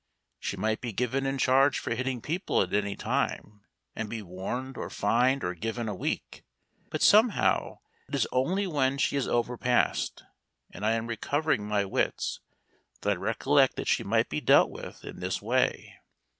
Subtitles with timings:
[0.39, 3.61] She might be given in charge for hitting people at any time,
[3.95, 6.41] and be warned, or fined, or given a week.
[6.89, 10.23] But somehow it is only when she is overpast
[10.71, 12.39] and I am recovering my wits
[13.01, 15.99] that I recollect that she might be dealt with in this way.